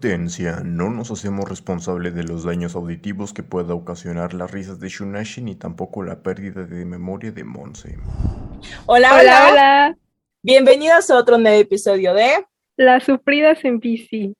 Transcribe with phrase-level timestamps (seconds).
[0.00, 4.88] Advertencia: No nos hacemos responsables de los daños auditivos que pueda ocasionar las risas de
[4.88, 7.98] Shunashi ni tampoco la pérdida de memoria de Monse.
[8.86, 9.98] Hola, hola, hola.
[10.42, 12.46] Bienvenidos a otro nuevo episodio de
[12.78, 14.34] Las sufridas en bici.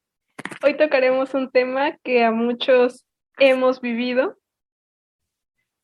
[0.64, 3.04] Hoy tocaremos un tema que a muchos
[3.38, 4.38] hemos vivido.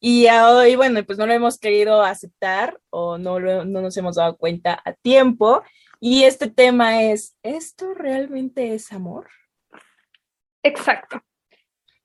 [0.00, 4.38] Y hoy, bueno, pues no lo hemos querido aceptar o no, no nos hemos dado
[4.38, 5.62] cuenta a tiempo.
[6.00, 9.26] Y este tema es, ¿esto realmente es amor?
[10.66, 11.22] Exacto.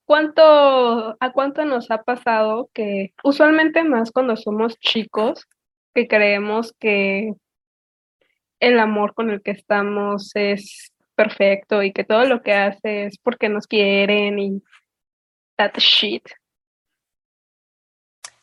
[0.05, 5.47] ¿Cuánto, ¿A cuánto nos ha pasado que usualmente más cuando somos chicos,
[5.95, 7.33] que creemos que
[8.59, 13.17] el amor con el que estamos es perfecto y que todo lo que hace es
[13.17, 14.61] porque nos quieren y
[15.57, 16.27] that shit?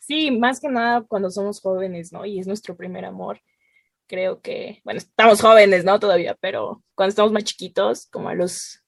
[0.00, 2.24] Sí, más que nada cuando somos jóvenes, ¿no?
[2.24, 3.40] Y es nuestro primer amor
[4.08, 6.00] creo que, bueno, estamos jóvenes, ¿no?
[6.00, 8.82] Todavía, pero cuando estamos más chiquitos, como a los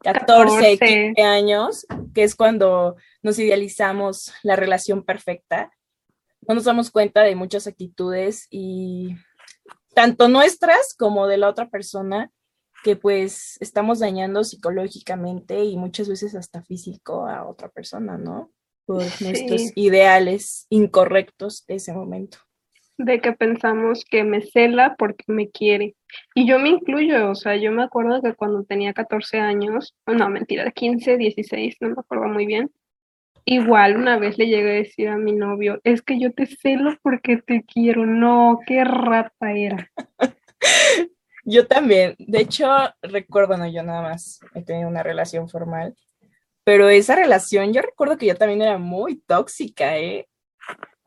[0.00, 5.72] 14, 15 años, que es cuando nos idealizamos la relación perfecta,
[6.46, 9.16] no nos damos cuenta de muchas actitudes y
[9.94, 12.30] tanto nuestras como de la otra persona
[12.84, 18.52] que pues estamos dañando psicológicamente y muchas veces hasta físico a otra persona, ¿no?
[18.86, 22.38] Por nuestros ideales incorrectos de ese momento
[22.98, 25.94] de que pensamos que me cela porque me quiere.
[26.34, 30.28] Y yo me incluyo, o sea, yo me acuerdo que cuando tenía 14 años, no,
[30.28, 32.70] mentira, 15, 16, no me acuerdo muy bien,
[33.44, 36.96] igual una vez le llegué a decir a mi novio, es que yo te celo
[37.02, 39.90] porque te quiero, no, qué rata era.
[41.44, 42.68] yo también, de hecho,
[43.00, 45.94] recuerdo, no, yo nada más he tenido una relación formal,
[46.64, 50.28] pero esa relación, yo recuerdo que yo también era muy tóxica, ¿eh?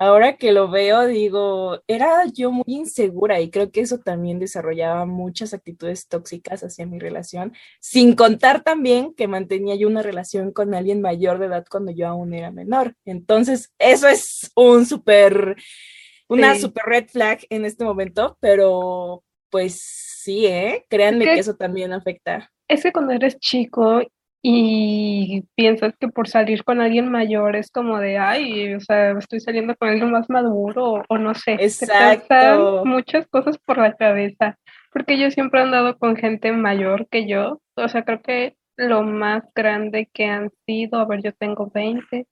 [0.01, 5.05] Ahora que lo veo, digo, era yo muy insegura y creo que eso también desarrollaba
[5.05, 10.73] muchas actitudes tóxicas hacia mi relación, sin contar también que mantenía yo una relación con
[10.73, 12.95] alguien mayor de edad cuando yo aún era menor.
[13.05, 15.55] Entonces, eso es un súper,
[16.27, 20.83] una súper red flag en este momento, pero pues sí, ¿eh?
[20.89, 22.51] Créanme que eso también afecta.
[22.67, 24.01] Es que cuando eres chico
[24.43, 29.39] y piensas que por salir con alguien mayor es como de, ay, o sea, estoy
[29.39, 31.53] saliendo con alguien más maduro o, no sé.
[31.53, 32.83] Exacto.
[32.85, 34.57] muchas cosas por la cabeza,
[34.91, 39.03] porque yo siempre he andado con gente mayor que yo, o sea, creo que lo
[39.03, 42.25] más grande que han sido, a ver, yo tengo 20,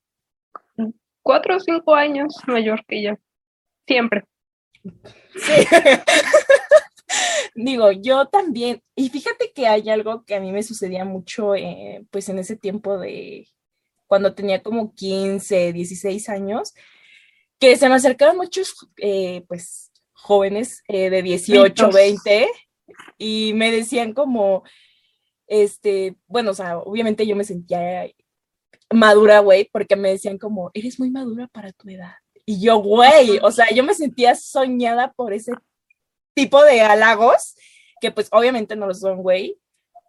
[1.22, 3.14] 4 o 5 años mayor que yo,
[3.86, 4.24] siempre.
[5.36, 5.54] Sí.
[7.56, 12.06] Digo, yo también, y fíjate que hay algo que a mí me sucedía mucho, eh,
[12.12, 13.48] pues en ese tiempo de
[14.08, 16.74] cuando tenía como 15, 16 años,
[17.60, 22.48] que se me acercaron muchos, eh, pues, jóvenes eh, de 18, 20,
[23.18, 24.64] y me decían como,
[25.48, 28.08] este, bueno, o sea, obviamente yo me sentía
[28.92, 32.14] madura, güey, porque me decían como, eres muy madura para tu edad.
[32.46, 35.52] Y yo, güey, o sea, yo me sentía soñada por ese
[36.34, 37.56] tipo de halagos,
[38.02, 39.58] que pues obviamente no lo son, güey,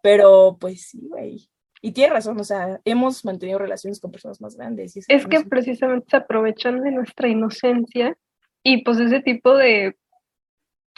[0.01, 1.49] pero pues sí, güey.
[1.81, 4.95] Y tiene razón, o sea, hemos mantenido relaciones con personas más grandes.
[4.95, 8.15] es que precisamente se aprovechan de nuestra inocencia
[8.63, 9.97] y pues ese tipo de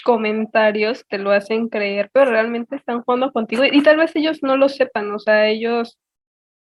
[0.03, 4.57] comentarios te lo hacen creer, pero realmente están jugando contigo y tal vez ellos no
[4.57, 5.97] lo sepan, o sea, ellos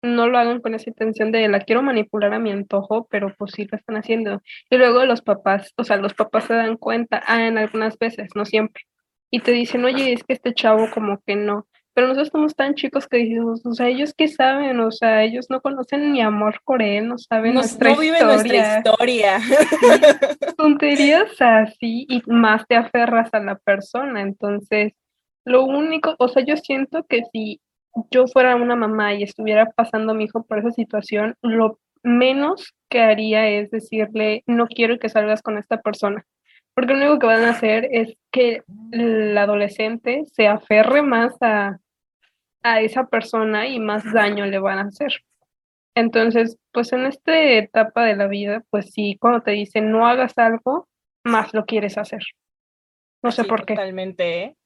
[0.02, 3.52] no lo hagan con esa intención de la quiero manipular a mi antojo, pero pues
[3.52, 4.42] sí lo están haciendo.
[4.70, 8.30] Y luego los papás, o sea, los papás se dan cuenta, ah, en algunas veces,
[8.34, 8.84] no siempre,
[9.30, 11.66] y te dicen, oye, es que este chavo como que no.
[11.94, 15.46] Pero nosotros somos tan chicos que decimos, o sea, ellos qué saben, o sea, ellos
[15.50, 19.40] no conocen mi amor por él, no saben nuestra no viven nuestra historia.
[20.56, 24.22] Tonterías así y más te aferras a la persona.
[24.22, 24.92] Entonces,
[25.44, 27.60] lo único, o sea, yo siento que si
[28.10, 32.74] yo fuera una mamá y estuviera pasando a mi hijo por esa situación, lo menos
[32.88, 36.24] que haría es decirle, no quiero que salgas con esta persona.
[36.74, 38.62] Porque lo único que van a hacer es que
[38.92, 41.78] el adolescente se aferre más a,
[42.62, 45.24] a esa persona y más daño le van a hacer.
[45.94, 50.38] Entonces, pues en esta etapa de la vida, pues sí, cuando te dicen no hagas
[50.38, 50.86] algo,
[51.24, 52.22] más lo quieres hacer.
[53.22, 53.74] No sé por qué.
[53.74, 54.56] Totalmente, ¿eh?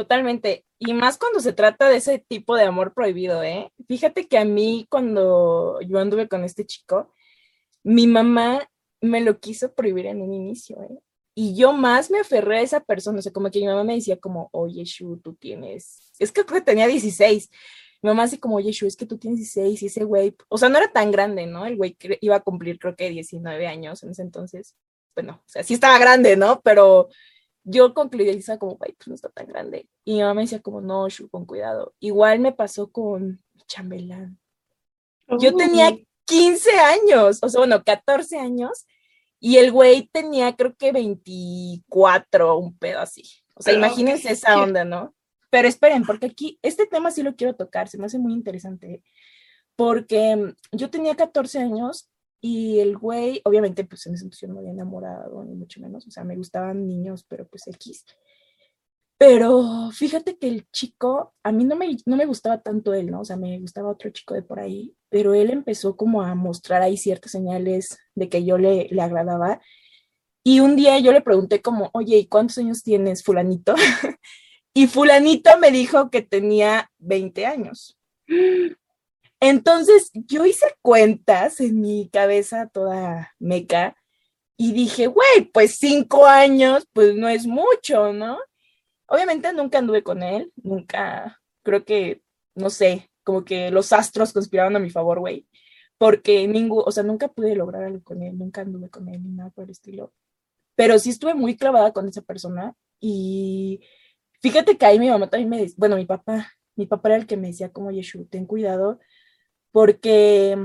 [0.00, 0.64] Totalmente.
[0.78, 3.70] Y más cuando se trata de ese tipo de amor prohibido, ¿eh?
[3.86, 7.12] Fíjate que a mí cuando yo anduve con este chico,
[7.82, 8.66] mi mamá
[9.02, 10.98] me lo quiso prohibir en un inicio, ¿eh?
[11.34, 13.94] Y yo más me aferré a esa persona, o sea, como que mi mamá me
[13.94, 17.50] decía como, oye, Shu, tú tienes, es que creo que tenía 16.
[18.00, 20.56] Mi mamá así como, oye, Shu, es que tú tienes 16 y ese güey, o
[20.56, 21.66] sea, no era tan grande, ¿no?
[21.66, 24.76] El güey iba a cumplir creo que 19 años en ese entonces.
[25.14, 26.62] Bueno, o sea, sí estaba grande, ¿no?
[26.62, 27.10] Pero
[27.64, 29.88] yo concluí, Elisa, como, güey, pues no está tan grande.
[30.04, 31.94] Y mi mamá me decía como, no, Shu, con cuidado.
[32.00, 34.38] Igual me pasó con chambelán.
[35.38, 38.86] Yo tenía 15 años, o sea, bueno, 14 años,
[39.38, 43.22] y el güey tenía creo que 24, un pedo así.
[43.54, 45.14] O sea, imagínense esa onda, ¿no?
[45.50, 49.02] Pero esperen, porque aquí este tema sí lo quiero tocar, se me hace muy interesante,
[49.76, 52.09] porque yo tenía 14 años
[52.40, 56.06] y el güey, obviamente, pues en ese entonces no me había enamorado, ni mucho menos,
[56.06, 58.04] o sea, me gustaban niños, pero pues X.
[59.18, 63.20] Pero fíjate que el chico, a mí no me, no me gustaba tanto él, ¿no?
[63.20, 66.80] O sea, me gustaba otro chico de por ahí, pero él empezó como a mostrar
[66.80, 69.60] ahí ciertas señales de que yo le, le agradaba.
[70.42, 73.74] Y un día yo le pregunté como, oye, ¿y cuántos años tienes, fulanito?
[74.74, 77.98] y fulanito me dijo que tenía 20 años.
[79.40, 83.96] Entonces yo hice cuentas en mi cabeza toda meca
[84.56, 88.38] y dije, güey, pues cinco años, pues no es mucho, ¿no?
[89.06, 92.22] Obviamente nunca anduve con él, nunca, creo que,
[92.54, 95.46] no sé, como que los astros conspiraron a mi favor, güey,
[95.98, 99.30] porque ningún, o sea, nunca pude lograr algo con él, nunca anduve con él ni
[99.30, 100.12] nada por el estilo,
[100.74, 103.80] pero sí estuve muy clavada con esa persona y
[104.42, 107.36] fíjate que ahí mi mamá también me, bueno, mi papá, mi papá era el que
[107.38, 109.00] me decía como, Yeshu, ten cuidado
[109.72, 110.56] porque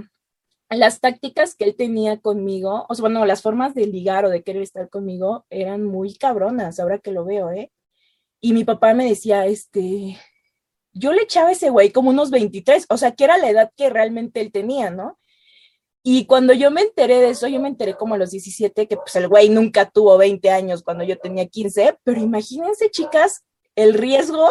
[0.69, 4.43] las tácticas que él tenía conmigo, o sea, bueno, las formas de ligar o de
[4.43, 7.71] querer estar conmigo eran muy cabronas, ahora que lo veo, ¿eh?
[8.41, 10.17] Y mi papá me decía, este,
[10.93, 13.71] yo le echaba a ese güey como unos 23, o sea, que era la edad
[13.75, 15.19] que realmente él tenía, ¿no?
[16.03, 18.95] Y cuando yo me enteré de eso, yo me enteré como a los 17, que
[18.95, 23.43] pues el güey nunca tuvo 20 años cuando yo tenía 15, pero imagínense, chicas,
[23.75, 24.47] el riesgo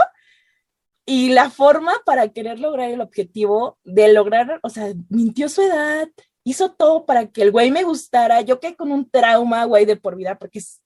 [1.06, 6.09] y la forma para querer lograr el objetivo de lograr, o sea, mintió su edad,
[6.45, 8.41] hizo todo para que el güey me gustara.
[8.41, 10.83] Yo quedé con un trauma, güey, de por vida, porque es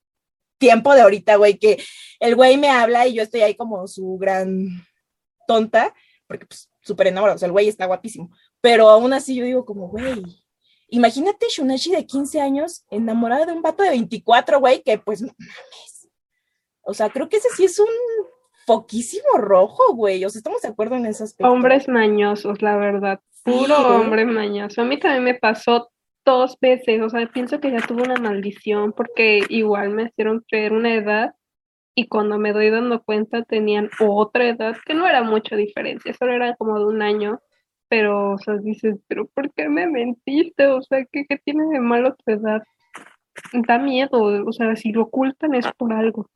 [0.59, 1.83] tiempo de ahorita, güey, que
[2.19, 4.85] el güey me habla y yo estoy ahí como su gran
[5.47, 5.95] tonta,
[6.27, 8.31] porque pues súper enamorado, o sea, el güey está guapísimo.
[8.61, 10.23] Pero aún así yo digo como, güey,
[10.89, 16.09] imagínate Shunashi de 15 años enamorada de un vato de 24, güey, que pues mames.
[16.83, 17.89] O sea, creo que ese sí es un
[18.69, 20.23] poquísimo rojo, güey.
[20.25, 21.51] O sea, estamos de acuerdo en esas aspecto.
[21.51, 23.21] Hombres mañosos, la verdad.
[23.43, 24.83] Puro hombre mañoso.
[24.83, 25.91] A mí también me pasó
[26.25, 27.01] dos veces.
[27.01, 31.35] O sea, pienso que ya tuve una maldición porque igual me hicieron creer una edad
[31.95, 36.33] y cuando me doy dando cuenta tenían otra edad que no era mucha diferencia, solo
[36.35, 37.41] era como de un año.
[37.89, 40.67] Pero, o sea, dices, pero ¿por qué me mentiste?
[40.67, 42.63] O sea, ¿qué, qué tiene de malo tu edad?
[43.67, 46.29] Da miedo, o sea, si lo ocultan es por algo.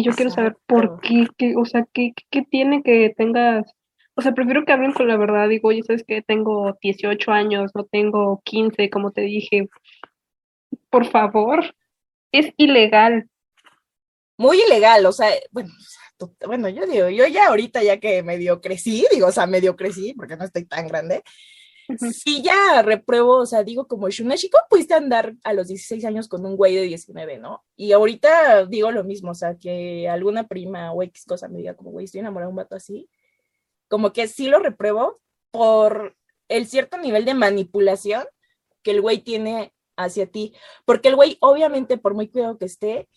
[0.00, 3.70] Y yo quiero saber por qué, qué o sea, qué, qué, tiene que tengas,
[4.14, 7.70] o sea, prefiero que hablen con la verdad, digo, oye, sabes que tengo 18 años,
[7.74, 9.68] no tengo 15, como te dije,
[10.88, 11.74] por favor,
[12.32, 13.28] es ilegal.
[14.38, 15.68] Muy ilegal, o sea, bueno,
[16.46, 20.14] bueno, yo digo, yo ya ahorita ya que medio crecí, digo, o sea, medio crecí,
[20.14, 21.22] porque no estoy tan grande,
[21.98, 26.28] Sí, ya repruebo, o sea, digo como Shunashi, ¿cómo pudiste andar a los 16 años
[26.28, 27.64] con un güey de 19, no?
[27.76, 31.74] Y ahorita digo lo mismo, o sea, que alguna prima o X cosa me diga
[31.74, 33.08] como, güey, estoy enamorado de un vato así,
[33.88, 35.20] como que sí lo repruebo
[35.50, 36.16] por
[36.48, 38.24] el cierto nivel de manipulación
[38.82, 40.54] que el güey tiene hacia ti,
[40.84, 43.08] porque el güey, obviamente, por muy cuidado que esté,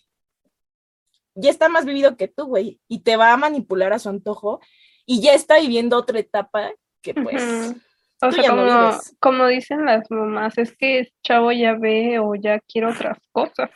[1.34, 4.60] ya está más vivido que tú, güey, y te va a manipular a su antojo,
[5.06, 7.74] y ya está viviendo otra etapa que pues...
[8.22, 8.90] O sea, como,
[9.20, 13.70] como, dicen las mamás, es que chavo ya ve o ya quiere otras cosas.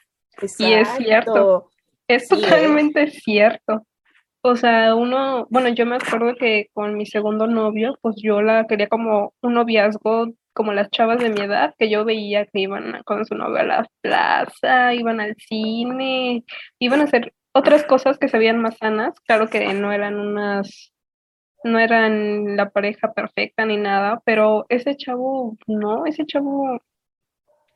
[0.59, 1.71] Y es cierto.
[2.07, 3.85] Es totalmente cierto.
[4.41, 8.67] O sea, uno, bueno, yo me acuerdo que con mi segundo novio, pues yo la
[8.67, 13.03] quería como un noviazgo como las chavas de mi edad, que yo veía que iban
[13.05, 16.45] con su novio a la plaza, iban al cine,
[16.81, 20.93] iban a hacer otras cosas que se veían más sanas, claro que no eran unas
[21.65, 26.81] no eran la pareja perfecta ni nada, pero ese chavo, no, ese chavo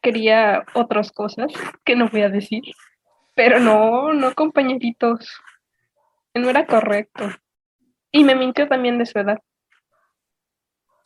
[0.00, 1.52] quería otras cosas
[1.84, 2.62] que no voy a decir,
[3.34, 5.40] pero no, no compañeritos,
[6.34, 7.30] no era correcto.
[8.10, 9.38] Y me mintió también de su edad.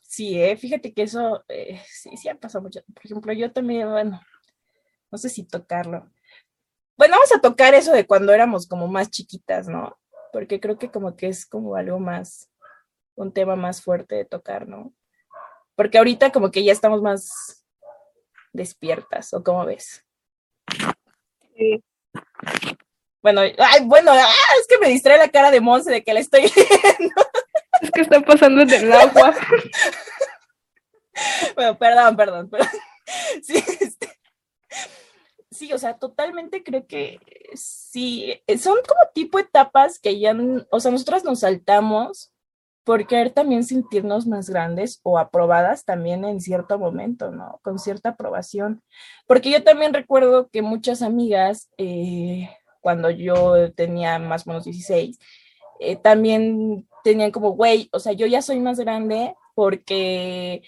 [0.00, 2.80] Sí, eh, fíjate que eso eh, sí, sí ha pasado mucho.
[2.94, 4.20] Por ejemplo, yo también, bueno,
[5.10, 6.10] no sé si tocarlo.
[6.96, 9.98] Bueno, vamos a tocar eso de cuando éramos como más chiquitas, ¿no?
[10.32, 12.50] Porque creo que como que es como algo más,
[13.16, 14.92] un tema más fuerte de tocar, ¿no?
[15.74, 17.64] Porque ahorita como que ya estamos más
[18.52, 20.04] despiertas, ¿o cómo ves?
[21.56, 21.82] Sí.
[23.22, 26.20] Bueno, ay, bueno, ah, es que me distrae la cara de Monse de que le
[26.20, 27.14] estoy viendo.
[27.82, 29.34] Es que está pasando en el agua.
[31.56, 32.68] bueno, perdón, perdón, perdón.
[33.42, 34.16] Sí, este,
[35.56, 37.18] Sí, o sea, totalmente creo que
[37.54, 40.36] sí, son como tipo etapas que ya,
[40.70, 42.30] o sea, nosotras nos saltamos
[42.86, 47.58] por querer también sentirnos más grandes o aprobadas también en cierto momento, ¿no?
[47.64, 48.80] Con cierta aprobación.
[49.26, 52.48] Porque yo también recuerdo que muchas amigas, eh,
[52.80, 55.18] cuando yo tenía más o menos 16,
[55.80, 60.62] eh, también tenían como, güey, o sea, yo ya soy más grande porque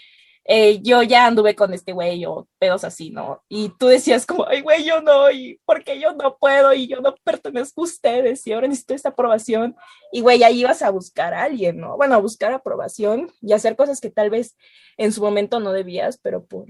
[0.51, 3.45] eh, yo ya anduve con este güey o pedos así, ¿no?
[3.51, 7.03] Y tú decías como, ay, güey, yo no, y porque yo no puedo y yo
[7.03, 9.77] no pertenezco a ustedes y ahora necesito esta aprobación.
[10.11, 11.99] Y güey, ahí ibas a buscar a alguien, ¿no?
[11.99, 14.57] Bueno, a buscar aprobación y hacer cosas que tal vez
[14.97, 16.65] en su momento no debías, pero por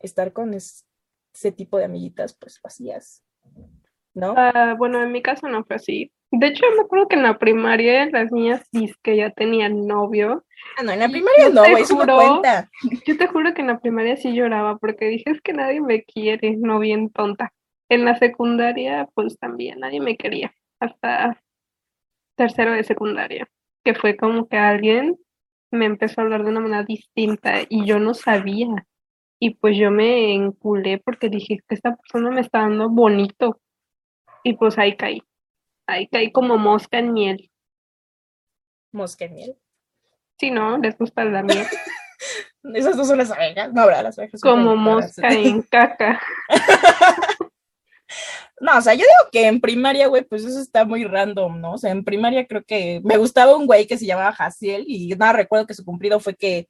[0.00, 3.24] estar con ese tipo de amiguitas, pues lo hacías,
[4.12, 4.34] ¿no?
[4.36, 6.12] Ah, bueno, en mi caso no fue así.
[6.36, 8.68] De hecho, me acuerdo que en la primaria las niñas
[9.02, 10.44] que ya tenían novio.
[10.76, 12.68] Ah, no, en la primaria no, güey, eso no cuenta.
[13.06, 16.02] Yo te juro que en la primaria sí lloraba porque dije, es que nadie me
[16.02, 17.52] quiere, no bien tonta.
[17.88, 21.40] En la secundaria, pues también nadie me quería, hasta
[22.36, 23.48] tercero de secundaria,
[23.84, 25.16] que fue como que alguien
[25.70, 28.86] me empezó a hablar de una manera distinta y yo no sabía.
[29.38, 33.60] Y pues yo me enculé porque dije que esta persona me está dando bonito.
[34.42, 35.22] Y pues ahí caí.
[35.86, 37.50] Ahí caí como mosca en miel.
[38.92, 39.58] ¿Mosca en miel?
[40.38, 40.78] Sí, ¿no?
[40.78, 41.66] Les gusta la miel.
[42.74, 44.40] Esas no son las abejas, no habrá las abejas.
[44.40, 46.20] Como mosca en caca.
[48.60, 51.72] No, o sea, yo digo que en primaria, güey, pues eso está muy random, ¿no?
[51.74, 55.08] O sea, en primaria creo que me gustaba un güey que se llamaba Jaciel y
[55.16, 56.68] nada, recuerdo que su cumplido fue que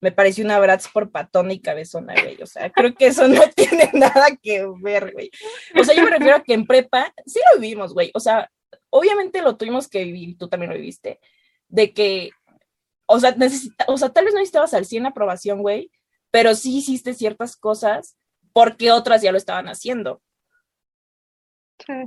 [0.00, 2.40] me pareció una Bratz por patona y cabezona, güey.
[2.42, 5.30] O sea, creo que eso no tiene nada que ver, güey.
[5.78, 8.10] O sea, yo me refiero a que en prepa sí lo vivimos, güey.
[8.14, 8.50] O sea,
[8.90, 11.20] obviamente lo tuvimos que vivir, tú también lo viviste,
[11.68, 12.30] de que,
[13.06, 15.90] o sea, necesita, o sea, tal vez no necesitabas al 100 aprobación, güey,
[16.30, 18.16] pero sí hiciste ciertas cosas
[18.52, 20.22] porque otras ya lo estaban haciendo.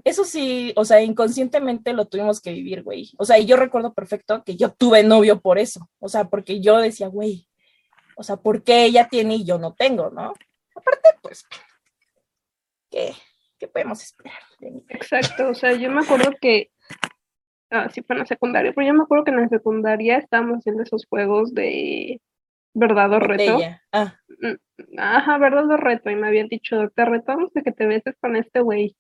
[0.04, 3.12] Eso sí, o sea, inconscientemente lo tuvimos que vivir, güey.
[3.18, 5.90] O sea, y yo recuerdo perfecto que yo tuve novio por eso.
[6.00, 7.48] O sea, porque yo decía, güey,
[8.16, 10.34] o sea, ¿por qué ella tiene y yo no tengo, no?
[10.76, 11.46] Aparte, pues,
[12.90, 13.14] ¿qué,
[13.58, 14.40] qué podemos esperar?
[14.90, 16.72] Exacto, o sea, yo me acuerdo que,
[17.72, 20.60] ah, sí fue en la secundaria, pero yo me acuerdo que en la secundaria estábamos
[20.60, 22.22] haciendo esos juegos de
[22.74, 23.60] verdad o reto.
[23.92, 24.20] Ah.
[24.40, 28.16] Mm, ajá, verdad o reto, y me habían dicho, te retamos de que te beses
[28.20, 28.96] con este güey.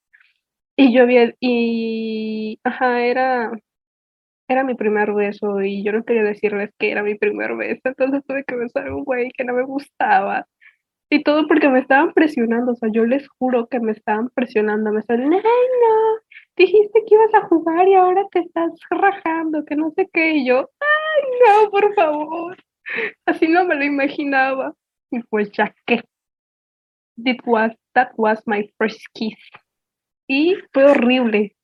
[0.75, 3.51] Y yo había, y, ajá, era,
[4.53, 8.23] era mi primer beso y yo no quería decirles que era mi primer beso, entonces
[8.27, 10.47] tuve que besar a un güey que no me gustaba.
[11.09, 14.91] Y todo porque me estaban presionando, o sea, yo les juro que me estaban presionando,
[14.91, 16.19] me estaban, ay no,
[16.57, 20.47] dijiste que ibas a jugar y ahora te estás rajando, que no sé qué, y
[20.47, 22.57] yo, ay no, por favor,
[23.27, 24.73] así no me lo imaginaba.
[25.11, 26.01] Y pues ya que,
[27.23, 29.37] that was, that was my first kiss.
[30.27, 31.55] Y fue horrible,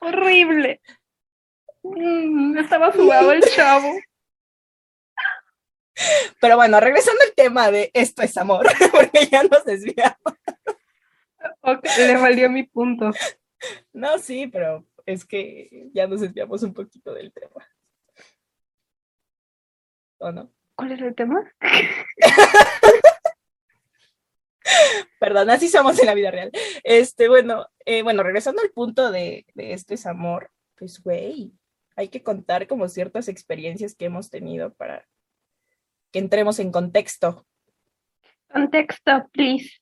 [0.00, 0.80] horrible.
[1.82, 3.92] Mm, estaba jugado el chavo.
[6.40, 10.34] Pero bueno, regresando al tema de esto es amor, porque ya nos desviamos.
[11.60, 13.10] Ok, le valió mi punto.
[13.92, 17.66] No, sí, pero es que ya nos desviamos un poquito del tema.
[20.18, 20.52] ¿O no?
[20.74, 21.52] ¿Cuál es el tema?
[25.18, 26.50] Perdón, así somos en la vida real.
[26.84, 31.57] Este, bueno, eh, bueno, regresando al punto de, de esto es amor, pues, güey,
[31.98, 35.04] hay que contar como ciertas experiencias que hemos tenido para
[36.12, 37.44] que entremos en contexto.
[38.46, 39.80] Contexto, please.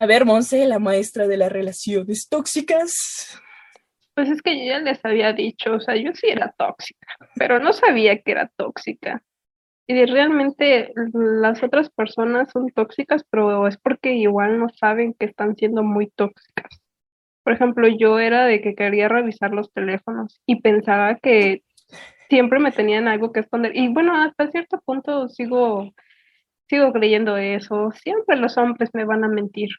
[0.00, 3.40] A ver, Monse, la maestra de las relaciones tóxicas.
[4.14, 7.60] Pues es que yo ya les había dicho, o sea, yo sí era tóxica, pero
[7.60, 9.22] no sabía que era tóxica.
[9.86, 15.54] Y realmente las otras personas son tóxicas, pero es porque igual no saben que están
[15.54, 16.79] siendo muy tóxicas.
[17.42, 21.62] Por ejemplo, yo era de que quería revisar los teléfonos y pensaba que
[22.28, 23.76] siempre me tenían algo que esconder.
[23.76, 25.92] Y bueno, hasta cierto punto sigo,
[26.68, 27.90] sigo creyendo eso.
[27.92, 29.70] Siempre los hombres me van a mentir.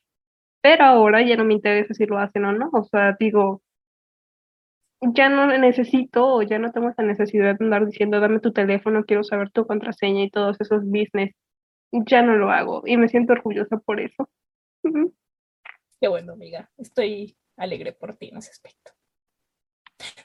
[0.62, 2.70] Pero ahora ya no me interesa si lo hacen o no.
[2.74, 3.62] O sea, digo,
[5.02, 9.04] ya no necesito o ya no tengo esa necesidad de andar diciendo, dame tu teléfono,
[9.06, 11.34] quiero saber tu contraseña y todos esos business.
[11.92, 14.30] Ya no lo hago y me siento orgullosa por eso.
[16.00, 16.70] Qué bueno, amiga.
[16.78, 18.92] Estoy alegre por ti en ese aspecto.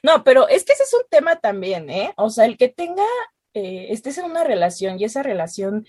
[0.01, 2.13] No, pero es que ese es un tema también, ¿eh?
[2.17, 3.05] O sea, el que tenga,
[3.53, 5.85] eh, estés en una relación y esa relación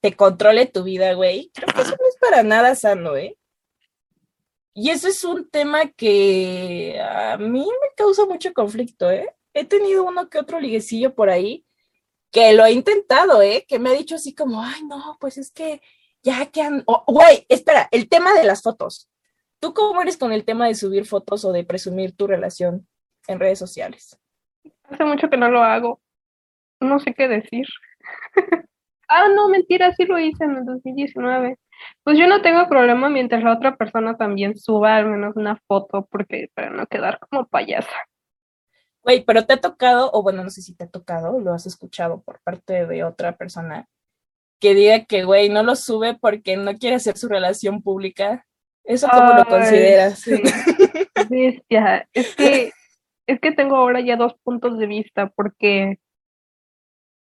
[0.00, 3.38] te controle tu vida, güey, creo que eso no es para nada sano, ¿eh?
[4.74, 9.34] Y eso es un tema que a mí me causa mucho conflicto, ¿eh?
[9.54, 11.64] He tenido uno que otro liguecillo por ahí
[12.34, 13.64] que lo he intentado, ¿eh?
[13.68, 15.80] Que me ha dicho así como, ay, no, pues es que
[16.22, 19.08] ya que han, güey, espera, el tema de las fotos.
[19.64, 22.86] ¿Tú cómo eres con el tema de subir fotos o de presumir tu relación
[23.26, 24.20] en redes sociales?
[24.82, 26.02] Hace mucho que no lo hago.
[26.80, 27.66] No sé qué decir.
[29.08, 31.56] ah, no, mentira, sí lo hice en el 2019.
[32.02, 36.06] Pues yo no tengo problema mientras la otra persona también suba al menos una foto,
[36.10, 37.96] porque para no quedar como payasa.
[39.02, 41.64] Güey, pero te ha tocado, o bueno, no sé si te ha tocado, lo has
[41.64, 43.88] escuchado por parte de otra persona,
[44.60, 48.44] que diga que, güey, no lo sube porque no quiere hacer su relación pública.
[48.84, 50.18] ¿Eso cómo lo consideras?
[50.18, 50.42] Sí.
[52.12, 52.70] Es que,
[53.26, 55.98] es que tengo ahora ya dos puntos de vista, porque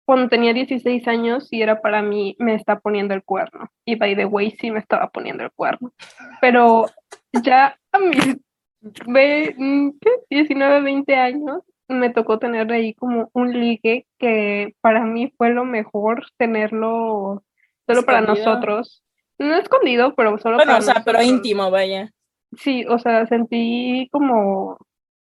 [0.06, 3.72] cuando tenía 16 años, si era para mí, me está poniendo el cuerno.
[3.86, 5.94] Y by the way, sí me estaba poniendo el cuerno.
[6.42, 6.88] Pero
[7.44, 8.38] ya a mis
[10.30, 15.66] 19, 20 años, me tocó tener ahí como un ligue que para mí fue lo
[15.66, 17.44] mejor tenerlo
[17.88, 19.04] solo para nosotros.
[19.40, 22.12] No escondido, pero solo bueno, o sea, pero íntimo, vaya.
[22.58, 24.78] Sí, o sea, sentí como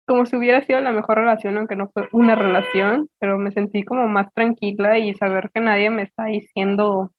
[0.07, 3.83] como si hubiera sido la mejor relación, aunque no fue una relación, pero me sentí
[3.83, 7.11] como más tranquila y saber que nadie me está diciendo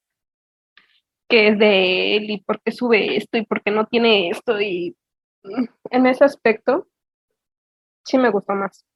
[1.28, 4.58] que es de él y por qué sube esto y por qué no tiene esto
[4.58, 4.97] y
[5.90, 6.88] en ese aspecto
[8.04, 8.87] sí me gustó más.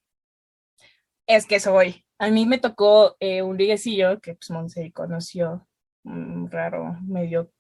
[1.27, 2.03] Es que soy.
[2.19, 5.69] A mí me tocó eh, un liguecillo que pues Monse conoció,
[6.05, 7.51] mm, raro, medio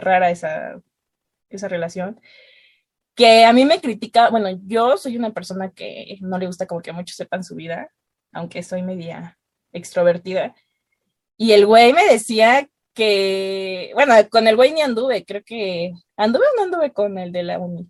[0.00, 0.80] rara esa,
[1.50, 2.20] esa relación
[3.14, 6.82] que a mí me critica, bueno, yo soy una persona que no le gusta como
[6.82, 7.92] que muchos sepan su vida,
[8.32, 9.38] aunque soy media
[9.72, 10.54] extrovertida.
[11.36, 16.44] Y el güey me decía que, bueno, con el güey ni anduve, creo que anduve
[16.44, 17.88] o no anduve con el de la uni.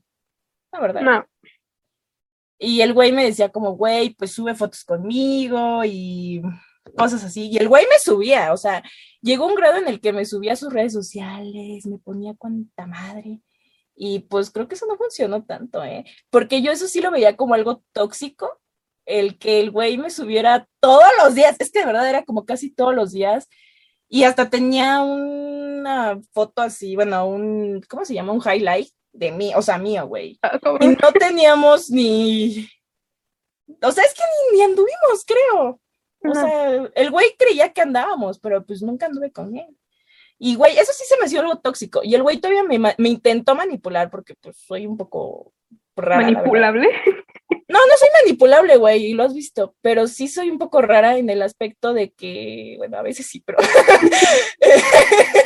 [0.72, 1.00] La verdad.
[1.02, 1.26] No.
[2.58, 6.42] Y el güey me decía como, güey, pues sube fotos conmigo y
[6.96, 7.48] cosas así.
[7.50, 8.82] Y el güey me subía, o sea,
[9.20, 12.86] llegó un grado en el que me subía a sus redes sociales, me ponía cuanta
[12.86, 13.40] madre.
[13.96, 16.04] Y pues creo que eso no funcionó tanto, ¿eh?
[16.30, 18.60] Porque yo eso sí lo veía como algo tóxico,
[19.06, 22.44] el que el güey me subiera todos los días, es que de verdad era como
[22.44, 23.48] casi todos los días,
[24.08, 28.32] y hasta tenía una foto así, bueno, un, ¿cómo se llama?
[28.32, 30.38] Un highlight de mí, o sea, mío, güey.
[30.42, 32.68] Ah, y no teníamos ni,
[33.82, 35.80] o sea, es que ni, anduvimos, creo.
[36.24, 39.76] O sea, el güey creía que andábamos, pero pues nunca anduve con él.
[40.38, 42.00] Y, güey, eso sí se me hacía algo tóxico.
[42.02, 45.52] Y el güey todavía me, intentó manipular porque, pues, soy un poco
[45.96, 46.22] rara.
[46.22, 46.88] ¿Manipulable?
[47.66, 51.16] No, no soy manipulable, güey, y lo has visto, pero sí soy un poco rara
[51.16, 53.58] en el aspecto de que, bueno, a veces sí, pero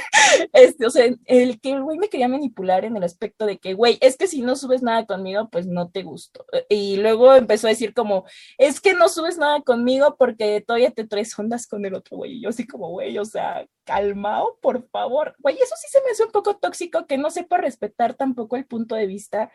[0.52, 3.74] este, o sea, el que el güey me quería manipular en el aspecto de que,
[3.74, 6.44] güey, es que si no subes nada conmigo, pues no te gusto.
[6.68, 8.24] Y luego empezó a decir como,
[8.58, 12.32] es que no subes nada conmigo porque todavía te traes ondas con el otro güey.
[12.32, 15.34] Y yo así como, güey, o sea, calmado, por favor.
[15.38, 18.66] Güey, eso sí se me hace un poco tóxico que no sepa respetar tampoco el
[18.66, 19.50] punto de vista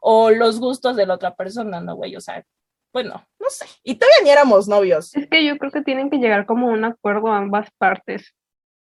[0.00, 2.14] o los gustos de la otra persona, ¿no, güey?
[2.16, 2.44] O sea,
[2.92, 3.66] bueno, no sé.
[3.82, 5.14] Y todavía ni éramos novios.
[5.14, 8.34] Es que yo creo que tienen que llegar como a un acuerdo a ambas partes.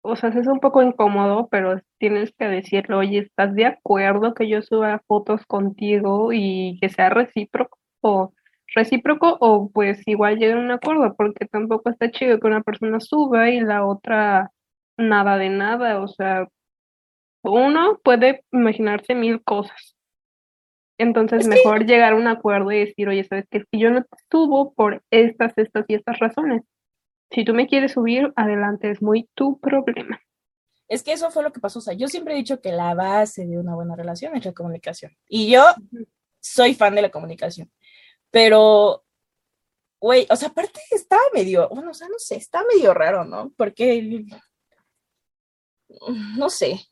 [0.01, 4.47] O sea, es un poco incómodo, pero tienes que decirle, oye, ¿estás de acuerdo que
[4.47, 7.77] yo suba fotos contigo y que sea recíproco?
[8.01, 8.33] O
[8.75, 12.99] recíproco, o pues igual llegar a un acuerdo, porque tampoco está chido que una persona
[12.99, 14.51] suba y la otra
[14.97, 15.99] nada de nada.
[16.01, 16.47] O sea,
[17.43, 19.95] uno puede imaginarse mil cosas.
[20.97, 24.17] Entonces, mejor llegar a un acuerdo y decir, oye, sabes que si yo no te
[24.29, 26.63] subo por estas, estas y estas razones,
[27.31, 30.21] si tú me quieres subir, adelante, es muy tu problema.
[30.87, 31.79] Es que eso fue lo que pasó.
[31.79, 34.53] O sea, yo siempre he dicho que la base de una buena relación es la
[34.53, 35.15] comunicación.
[35.27, 35.63] Y yo
[36.39, 37.71] soy fan de la comunicación.
[38.31, 39.03] Pero,
[39.99, 43.53] güey, o sea, aparte estaba medio, bueno, o sea, no sé, está medio raro, ¿no?
[43.55, 44.25] Porque,
[46.37, 46.89] no sé,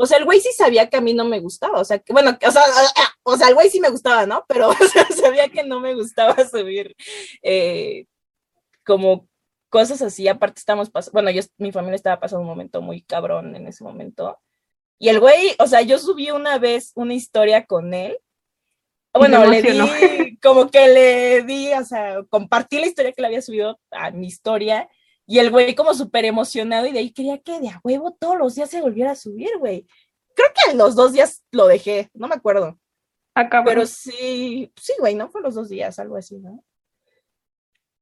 [0.00, 2.12] o sea, el güey sí sabía que a mí no me gustaba, o sea, que,
[2.12, 2.62] bueno, o sea,
[3.24, 4.44] o sea, el güey sí me gustaba, ¿no?
[4.46, 6.94] Pero o sea, sabía que no me gustaba subir
[7.42, 8.06] eh,
[8.86, 9.28] como
[9.68, 13.54] cosas así, aparte estamos pasando, bueno, yo, mi familia estaba pasando un momento muy cabrón
[13.56, 14.38] en ese momento.
[14.98, 18.18] Y el güey, o sea, yo subí una vez una historia con él.
[19.14, 23.42] Bueno, le di, como que le di, o sea, compartí la historia que le había
[23.42, 24.88] subido a mi historia
[25.26, 28.38] y el güey como súper emocionado y de ahí quería que de a huevo todos
[28.38, 29.86] los días se volviera a subir, güey.
[30.34, 32.78] Creo que en los dos días lo dejé, no me acuerdo.
[33.34, 35.28] Acá, Pero sí, sí, güey, ¿no?
[35.28, 36.64] Fue los dos días, algo así, ¿no?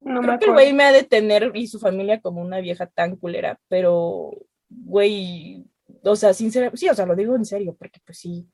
[0.06, 2.86] No Creo que el güey me ha de tener y su familia como una vieja
[2.86, 4.30] tan culera, pero,
[4.68, 5.64] güey,
[6.04, 8.46] o sea, sinceramente, sí, o sea, lo digo en serio, porque pues sí,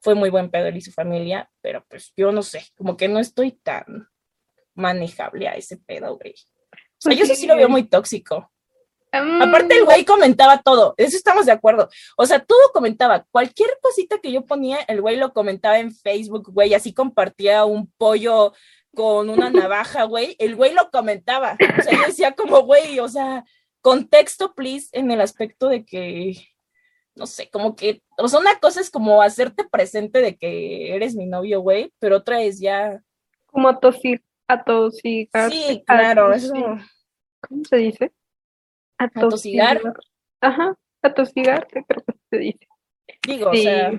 [0.00, 3.08] fue muy buen pedo él y su familia, pero pues yo no sé, como que
[3.08, 4.08] no estoy tan
[4.74, 6.34] manejable a ese pedo, güey.
[7.02, 8.52] Pues yo sí lo veo muy tóxico.
[9.10, 11.88] Mm, Aparte el güey comentaba todo, eso estamos de acuerdo.
[12.18, 16.52] O sea, todo comentaba, cualquier cosita que yo ponía, el güey lo comentaba en Facebook,
[16.52, 18.52] güey, así compartía un pollo
[18.94, 21.56] con una navaja, güey, el güey lo comentaba.
[21.78, 23.44] O sea, yo decía como, güey, o sea,
[23.80, 26.36] contexto, please, en el aspecto de que,
[27.14, 31.14] no sé, como que, o sea, una cosa es como hacerte presente de que eres
[31.14, 33.02] mi novio, güey, pero otra es ya...
[33.46, 35.50] Como atosir, atosigar.
[35.50, 36.54] Sí, claro, eso...
[37.46, 38.12] ¿Cómo se dice?
[38.98, 39.80] Atosigar.
[40.40, 42.66] Ajá, atosigar, creo que se dice.
[43.26, 43.60] Digo, Sí.
[43.60, 43.92] o sea,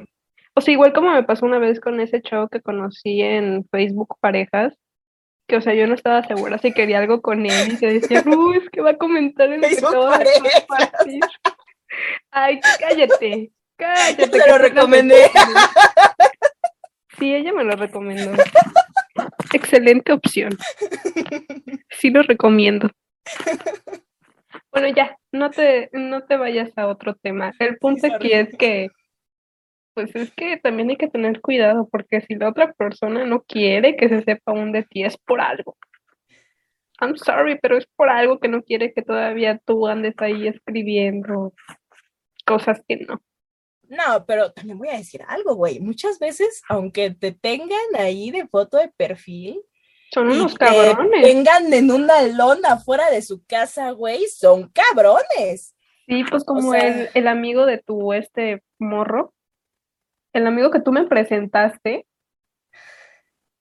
[0.56, 4.16] O sea, igual como me pasó una vez con ese chavo que conocí en Facebook
[4.20, 4.78] Parejas,
[5.48, 8.24] que o sea, yo no estaba segura si quería algo con él y se decía,
[8.26, 11.20] uy, es que va a comentar en lo que compartir".
[12.32, 14.28] Ay, cállate, cállate.
[14.28, 15.30] Te lo recomendé.
[17.20, 18.32] Sí, ella me lo recomendó.
[19.54, 20.58] Excelente opción.
[21.90, 22.90] Sí lo recomiendo.
[24.72, 27.54] Bueno, ya, no te, no te vayas a otro tema.
[27.60, 28.90] El punto aquí es que,
[29.94, 33.96] pues es que también hay que tener cuidado, porque si la otra persona no quiere
[33.96, 35.78] que se sepa aún de ti, es por algo.
[37.02, 41.54] I'm sorry, pero es por algo que no quiere que todavía tú andes ahí escribiendo
[42.46, 43.22] cosas que no.
[43.90, 45.80] No, pero también voy a decir algo, güey.
[45.80, 49.60] Muchas veces, aunque te tengan ahí de foto de perfil
[50.12, 51.22] Son y unos te cabrones.
[51.24, 55.76] tengan en una lona fuera de su casa, güey, son cabrones.
[56.08, 59.33] Sí, pues como sea- el, el amigo de tu este morro,
[60.34, 62.06] el amigo que tú me presentaste,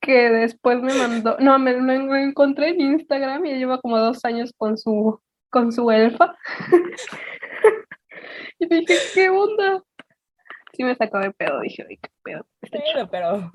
[0.01, 3.81] que después me mandó, no, me lo en- lo encontré en Instagram y ya lleva
[3.81, 6.37] como dos años con su, con su elfa.
[8.59, 9.83] Y dije, ¿qué onda?
[10.73, 12.47] Sí me sacó de pedo, dije, "Ay, qué pedo.
[12.61, 13.09] este chavo".
[13.09, 13.51] Bueno, pero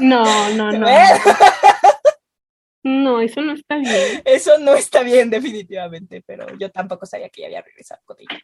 [0.00, 0.24] No,
[0.56, 0.86] no, no.
[2.82, 4.22] No, eso no está bien.
[4.24, 8.40] eso no está bien definitivamente, pero yo tampoco sabía que ya había regresado con ella.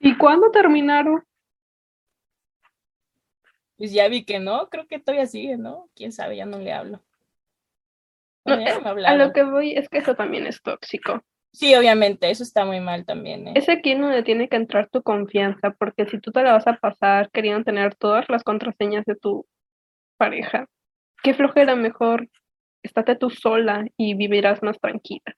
[0.00, 1.24] ¿Y cuándo terminaron?
[3.76, 5.88] Pues ya vi que no, creo que todavía sigue, ¿no?
[5.94, 7.02] Quién sabe, ya no le hablo.
[8.44, 11.22] No me A lo que voy es que eso también es tóxico.
[11.52, 13.52] Sí, obviamente, eso está muy mal también, ¿eh?
[13.56, 16.76] Es aquí donde tiene que entrar tu confianza, porque si tú te la vas a
[16.76, 19.46] pasar queriendo tener todas las contraseñas de tu
[20.18, 20.66] pareja,
[21.22, 22.28] qué flojera mejor,
[22.82, 25.34] estate tú sola y vivirás más tranquila.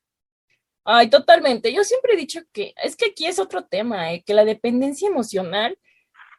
[0.85, 1.73] Ay, totalmente.
[1.73, 4.23] Yo siempre he dicho que es que aquí es otro tema, ¿eh?
[4.25, 5.79] que la dependencia emocional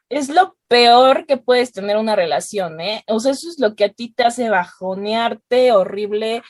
[0.09, 3.03] es lo peor que puedes tener una relación, ¿eh?
[3.07, 6.41] O sea, eso es lo que a ti te hace bajonearte horrible.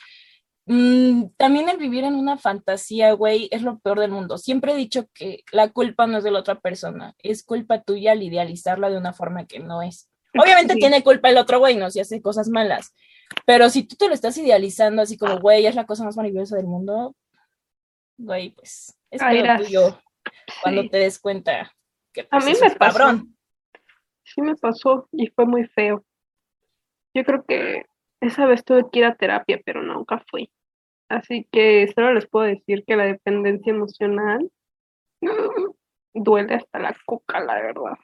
[0.66, 4.38] Mm, también el vivir en una fantasía, güey, es lo peor del mundo.
[4.38, 8.12] Siempre he dicho que la culpa no es de la otra persona, es culpa tuya
[8.12, 10.08] al idealizarla de una forma que no es.
[10.38, 10.78] Obviamente Sí.
[10.80, 11.90] tiene culpa el otro güey, ¿no?
[11.90, 12.94] Si hace cosas malas.
[13.46, 16.56] Pero si tú te lo estás idealizando así como, güey, es la cosa más maravillosa
[16.56, 17.14] del mundo,
[18.16, 19.62] güey, pues es irás.
[19.62, 20.00] tuyo
[20.62, 21.72] cuando Sí, te des cuenta
[22.12, 22.98] que A pues, mí eso me pasó.
[22.98, 23.36] cabrón.
[24.34, 26.04] Sí me pasó y fue muy feo.
[27.14, 27.86] Yo creo que
[28.20, 30.50] esa vez tuve que ir a terapia, pero nunca fui.
[31.08, 34.50] Así que solo les puedo decir que la dependencia emocional
[35.20, 35.70] mm,
[36.14, 37.98] duele hasta la coca, la verdad.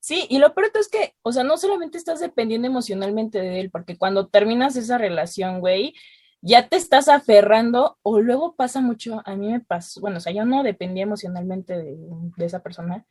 [0.00, 3.70] Sí, y lo peor es que, o sea, no solamente estás dependiendo emocionalmente de él,
[3.70, 5.94] porque cuando terminas esa relación, güey,
[6.40, 10.32] ya te estás aferrando, o luego pasa mucho, a mí me pasó, bueno, o sea,
[10.32, 11.96] yo no dependía emocionalmente de,
[12.36, 13.04] de esa persona,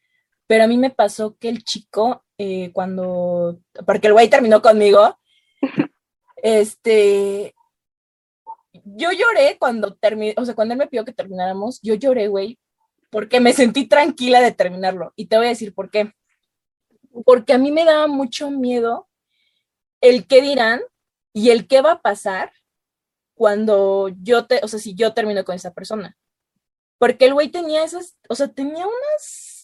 [0.47, 5.17] pero a mí me pasó que el chico, eh, cuando, porque el güey terminó conmigo,
[6.37, 7.55] este,
[8.83, 12.59] yo lloré cuando terminé, o sea, cuando él me pidió que termináramos, yo lloré, güey,
[13.09, 16.13] porque me sentí tranquila de terminarlo, y te voy a decir por qué
[17.23, 19.07] porque a mí me daba mucho miedo
[20.01, 20.81] el qué dirán
[21.33, 22.51] y el qué va a pasar
[23.35, 26.17] cuando yo te, o sea, si yo termino con esa persona.
[26.97, 29.54] Porque el güey tenía esas, o sea, tenía unas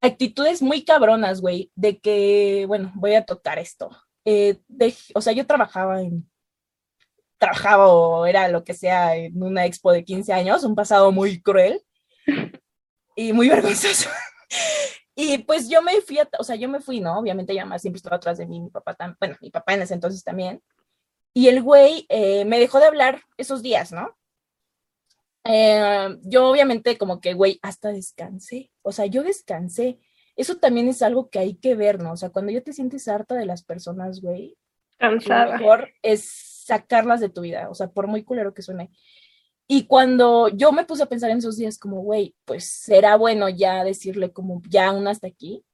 [0.00, 3.90] actitudes muy cabronas, güey, de que, bueno, voy a tocar esto.
[4.24, 6.28] Eh, de- o sea, yo trabajaba en,
[7.38, 11.40] trabajaba o era lo que sea en una expo de 15 años, un pasado muy
[11.40, 11.82] cruel
[13.14, 14.08] y muy vergonzoso.
[15.14, 17.18] Y pues yo me fui, a, o sea, yo me fui, ¿no?
[17.18, 19.82] Obviamente mi mamá siempre estaba atrás de mí, mi papá también, bueno, mi papá en
[19.82, 20.62] ese entonces también.
[21.34, 24.16] Y el güey eh, me dejó de hablar esos días, ¿no?
[25.48, 30.00] Eh, yo obviamente como que, güey, hasta descansé, o sea, yo descansé.
[30.36, 32.12] Eso también es algo que hay que ver, ¿no?
[32.12, 34.56] O sea, cuando ya te sientes harta de las personas, güey,
[35.46, 36.28] lo mejor es
[36.64, 38.90] sacarlas de tu vida, o sea, por muy culero que suene.
[39.68, 43.48] Y cuando yo me puse a pensar en esos días como, güey, pues será bueno
[43.48, 45.64] ya decirle como ya un hasta aquí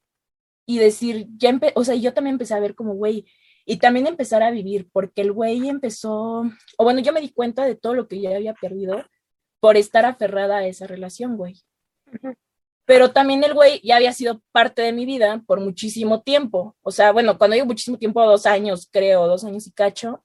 [0.64, 3.26] y decir, ya o sea, yo también empecé a ver como, güey,
[3.64, 6.42] y también empezar a vivir, porque el güey empezó,
[6.78, 9.04] o bueno, yo me di cuenta de todo lo que ya había perdido,
[9.62, 11.62] por estar aferrada a esa relación, güey.
[12.84, 16.74] Pero también el güey ya había sido parte de mi vida por muchísimo tiempo.
[16.82, 20.20] O sea, bueno, cuando digo muchísimo tiempo, dos años, creo, dos años y cacho.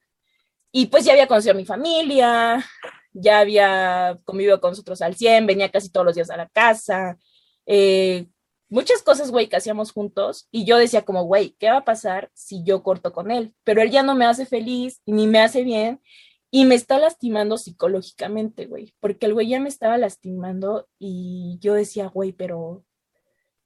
[0.71, 2.65] Y pues ya había conocido a mi familia,
[3.13, 7.19] ya había convivido con nosotros al 100, venía casi todos los días a la casa.
[7.67, 8.25] Eh,
[8.69, 10.47] muchas cosas, güey, que hacíamos juntos.
[10.49, 13.53] Y yo decía como, güey, ¿qué va a pasar si yo corto con él?
[13.63, 16.01] Pero él ya no me hace feliz ni me hace bien.
[16.49, 21.73] Y me está lastimando psicológicamente, güey, porque el güey ya me estaba lastimando y yo
[21.73, 22.85] decía, güey, pero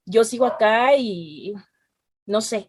[0.04, 1.54] yo sigo acá y
[2.26, 2.68] no sé.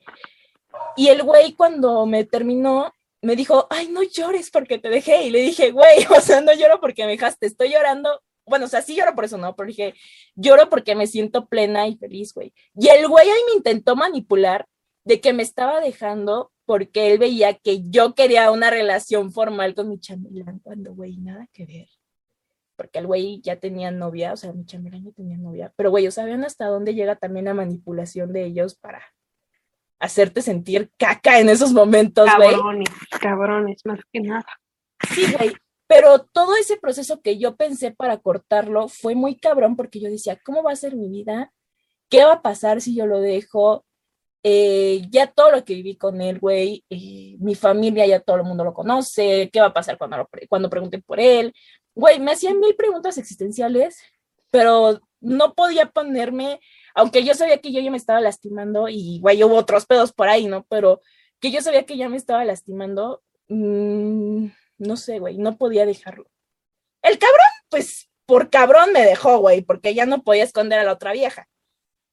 [0.95, 5.23] Y el güey cuando me terminó, me dijo, ay, no llores porque te dejé.
[5.23, 8.21] Y le dije, güey, o sea, no lloro porque me dejaste, estoy llorando.
[8.45, 9.93] Bueno, o sea, sí lloro por eso, no, pero dije,
[10.36, 12.54] lloro porque me siento plena y feliz, güey.
[12.76, 14.67] Y el güey ahí me intentó manipular
[15.06, 19.89] de que me estaba dejando porque él veía que yo quería una relación formal con
[19.89, 21.88] mi chambelán, cuando, güey, nada que ver.
[22.76, 25.73] Porque el güey ya tenía novia, o sea, mi chambelán ya tenía novia.
[25.76, 29.02] Pero, güey, ¿saben hasta dónde llega también la manipulación de ellos para
[29.99, 32.52] hacerte sentir caca en esos momentos, güey?
[32.52, 32.89] Cabrones,
[33.21, 34.45] cabrones, más que nada.
[35.13, 35.54] Sí, güey.
[35.88, 40.39] Pero todo ese proceso que yo pensé para cortarlo fue muy cabrón porque yo decía,
[40.43, 41.54] ¿cómo va a ser mi vida?
[42.10, 43.86] ¿Qué va a pasar si yo lo dejo?
[44.45, 48.43] Eh, ya todo lo que viví con él, güey, eh, mi familia ya todo el
[48.43, 51.53] mundo lo conoce, qué va a pasar cuando, lo cuando pregunten por él,
[51.95, 54.03] güey, me hacían mil preguntas existenciales,
[54.51, 56.60] pero no podía ponerme,
[56.93, 60.27] aunque yo sabía que yo ya me estaba lastimando y, güey, hubo otros pedos por
[60.27, 60.65] ahí, ¿no?
[60.69, 60.99] Pero
[61.39, 66.29] que yo sabía que ya me estaba lastimando, mmm, no sé, güey, no podía dejarlo.
[67.01, 70.93] El cabrón, pues, por cabrón me dejó, güey, porque ya no podía esconder a la
[70.93, 71.47] otra vieja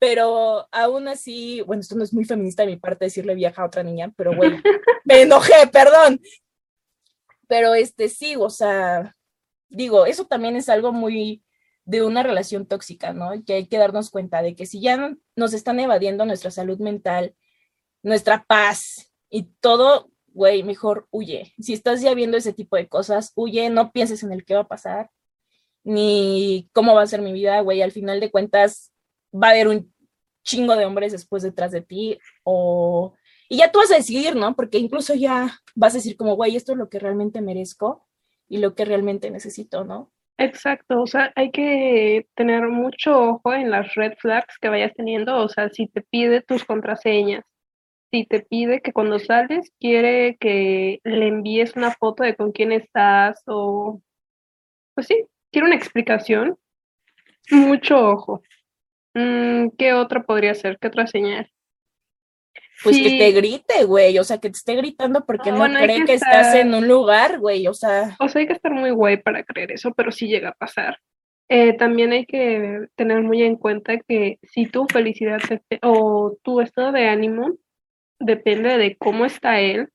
[0.00, 3.66] pero aún así, bueno, esto no es muy feminista de mi parte decirle vieja a
[3.66, 4.50] otra niña, pero güey,
[5.04, 6.22] me enojé, perdón.
[7.46, 9.14] Pero este sí, o sea,
[9.68, 11.44] digo, eso también es algo muy
[11.84, 13.30] de una relación tóxica, ¿no?
[13.44, 17.34] Que hay que darnos cuenta de que si ya nos están evadiendo nuestra salud mental,
[18.02, 21.52] nuestra paz y todo, güey, mejor huye.
[21.58, 24.60] Si estás ya viendo ese tipo de cosas, huye, no pienses en el qué va
[24.60, 25.10] a pasar,
[25.84, 27.82] ni cómo va a ser mi vida, güey.
[27.82, 28.89] Al final de cuentas,
[29.32, 29.92] va a haber un
[30.42, 33.14] chingo de hombres después detrás de ti o...
[33.48, 34.54] Y ya tú vas a decidir, ¿no?
[34.54, 38.06] Porque incluso ya vas a decir como, güey, esto es lo que realmente merezco
[38.48, 40.12] y lo que realmente necesito, ¿no?
[40.38, 45.36] Exacto, o sea, hay que tener mucho ojo en las red flags que vayas teniendo,
[45.36, 47.44] o sea, si te pide tus contraseñas,
[48.10, 52.72] si te pide que cuando sales quiere que le envíes una foto de con quién
[52.72, 54.00] estás o,
[54.94, 56.58] pues sí, quiere una explicación,
[57.50, 58.42] mucho ojo.
[59.14, 60.78] Mm, ¿qué otra podría ser?
[60.78, 61.50] ¿Qué otra señal?
[62.82, 66.04] Pues que te grite, güey, o sea, que te esté gritando porque ah, no cree
[66.06, 68.16] que, estás en un lugar, güey, o sea.
[68.18, 70.98] O sea, hay que estar muy güey para creer eso, pero sí llega a pasar.
[71.50, 75.40] Eh, también hay que tener muy en cuenta que si tu felicidad
[75.82, 77.56] o tu estado de ánimo
[78.20, 79.88] depende de cómo está él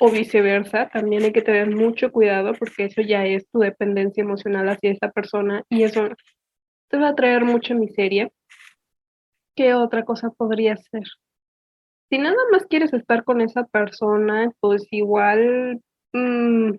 [0.00, 4.68] o viceversa, también hay que tener mucho cuidado porque eso ya es tu dependencia emocional
[4.70, 6.08] hacia esa persona y eso
[6.92, 8.30] te va a traer mucha miseria.
[9.56, 11.04] ¿Qué otra cosa podría ser?
[12.10, 15.80] Si nada más quieres estar con esa persona, pues igual
[16.12, 16.72] mm,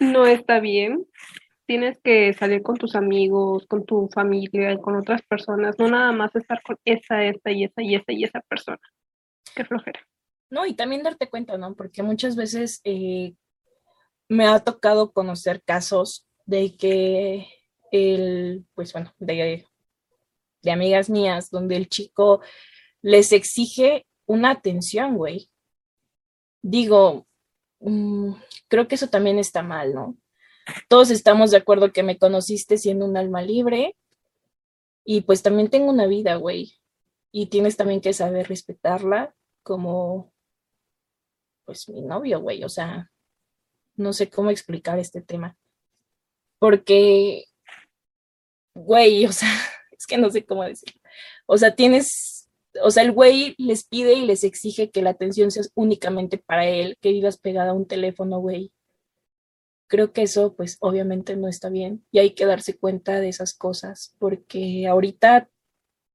[0.00, 1.06] no está bien.
[1.66, 6.34] Tienes que salir con tus amigos, con tu familia con otras personas, no nada más
[6.34, 8.80] estar con esa, esta y esa y esa y esa persona.
[9.54, 10.00] Qué flojera.
[10.50, 11.76] No, y también darte cuenta, ¿no?
[11.76, 13.34] Porque muchas veces eh,
[14.28, 17.46] me ha tocado conocer casos de que
[17.92, 19.66] el, pues bueno, de,
[20.70, 22.40] amigas mías, donde el chico
[23.02, 25.50] les exige una atención, güey.
[26.62, 27.26] Digo,
[27.80, 28.32] mm,
[28.68, 30.16] creo que eso también está mal, ¿no?
[30.88, 33.96] Todos estamos de acuerdo que me conociste siendo un alma libre
[35.04, 36.74] y pues también tengo una vida, güey.
[37.32, 40.32] Y tienes también que saber respetarla como,
[41.64, 42.64] pues mi novio, güey.
[42.64, 43.10] O sea,
[43.96, 45.56] no sé cómo explicar este tema.
[46.58, 47.46] Porque
[48.74, 49.48] güey, o sea,
[49.92, 51.00] es que no sé cómo decirlo.
[51.46, 52.48] O sea, tienes,
[52.82, 56.66] o sea, el güey les pide y les exige que la atención sea únicamente para
[56.68, 58.72] él, que vivas pegada a un teléfono, güey.
[59.88, 63.54] Creo que eso, pues, obviamente no está bien y hay que darse cuenta de esas
[63.54, 65.50] cosas, porque ahorita,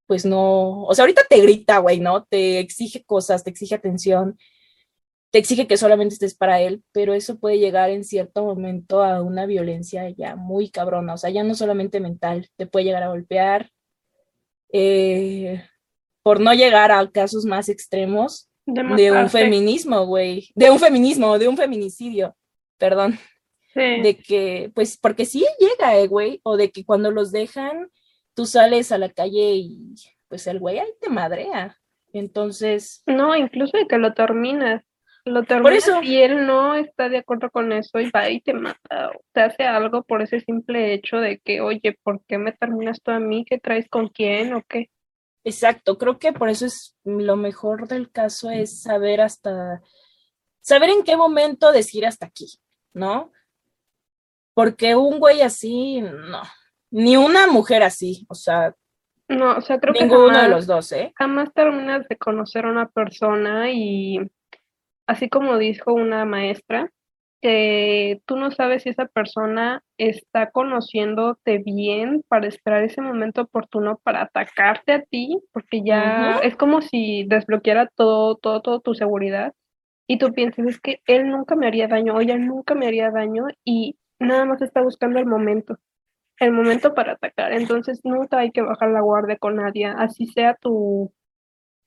[0.06, 2.24] pues no, o sea, ahorita te grita, güey, ¿no?
[2.24, 4.38] Te exige cosas, te exige atención,
[5.30, 9.22] te exige que solamente estés para él, pero eso puede llegar en cierto momento a
[9.22, 13.08] una violencia ya muy cabrona, o sea, ya no solamente mental, te puede llegar a
[13.08, 13.70] golpear,
[14.72, 15.62] eh,
[16.22, 21.48] por no llegar a casos más extremos de, un feminismo, güey, de un feminismo, de
[21.48, 22.36] un feminicidio,
[22.78, 23.18] perdón.
[23.74, 27.90] De que, pues, porque sí llega, eh, güey, o de que cuando los dejan,
[28.32, 29.94] tú sales a la calle y
[30.28, 31.76] pues el güey ahí te madrea.
[32.12, 33.02] Entonces.
[33.06, 34.82] No, incluso de que lo terminas.
[35.26, 36.02] Lo terminas eso.
[36.04, 39.40] y él no está de acuerdo con eso y va y te mata o te
[39.40, 43.18] hace algo por ese simple hecho de que, oye, ¿por qué me terminas tú a
[43.18, 43.44] mí?
[43.44, 44.88] ¿Qué traes con quién o qué?
[45.42, 49.82] Exacto, creo que por eso es lo mejor del caso es saber hasta,
[50.60, 52.60] saber en qué momento decir hasta aquí,
[52.94, 53.32] ¿no?
[54.54, 56.42] Porque un güey así, no,
[56.92, 58.76] ni una mujer así, o sea,
[59.26, 61.12] No, o sea, creo que ninguno de jamás, los dos, ¿eh?
[61.16, 64.20] jamás terminas de conocer a una persona y
[65.06, 66.90] así como dijo una maestra,
[67.42, 74.00] que tú no sabes si esa persona está conociéndote bien para esperar ese momento oportuno
[74.02, 79.52] para atacarte a ti, porque ya es como si desbloqueara todo, todo, todo tu seguridad
[80.06, 83.10] y tú piensas, es que él nunca me haría daño o ella nunca me haría
[83.10, 85.78] daño y nada más está buscando el momento,
[86.38, 87.52] el momento para atacar.
[87.52, 91.12] Entonces nunca hay que bajar la guardia con nadie, así sea tu,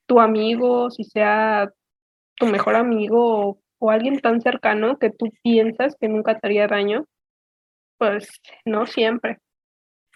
[0.06, 1.70] tu amigo, si sea
[2.40, 6.66] tu mejor amigo o, o alguien tan cercano que tú piensas que nunca te haría
[6.66, 7.06] daño,
[7.98, 8.28] pues
[8.64, 9.38] no siempre,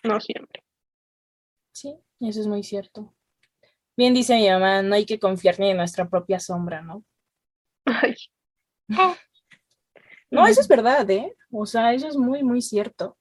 [0.03, 0.65] no siempre.
[1.73, 3.15] Sí, eso es muy cierto.
[3.97, 7.05] Bien dice mi mamá, no hay que confiar ni en nuestra propia sombra, ¿no?
[7.85, 8.15] Ay,
[10.31, 11.37] No, eso es verdad, ¿eh?
[11.53, 13.17] O sea, eso es muy, muy cierto.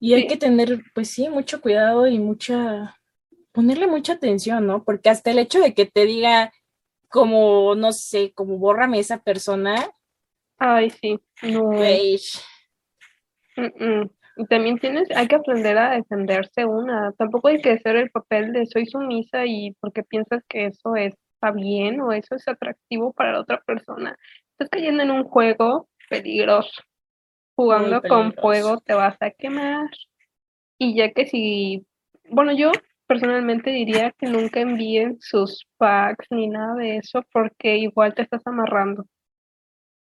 [0.00, 2.96] Y hay que tener, pues sí, mucho cuidado y mucha,
[3.52, 4.84] ponerle mucha atención, ¿no?
[4.84, 6.52] Porque hasta el hecho de que te diga
[7.08, 9.90] como, no sé, como bórrame esa persona,
[10.58, 11.70] ay, sí, no.
[13.56, 14.10] mm, mm.
[14.40, 17.12] Y también tienes, hay que aprender a defenderse una.
[17.18, 21.50] Tampoco hay que hacer el papel de soy sumisa y porque piensas que eso está
[21.50, 24.16] bien o eso es atractivo para la otra persona.
[24.52, 26.70] Estás cayendo en un juego peligroso.
[27.56, 29.90] Jugando con fuego te vas a quemar.
[30.78, 31.84] Y ya que si,
[32.30, 32.70] bueno, yo
[33.08, 38.46] personalmente diría que nunca envíen sus packs ni nada de eso porque igual te estás
[38.46, 39.06] amarrando.